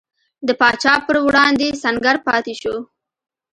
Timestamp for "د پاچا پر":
0.47-1.15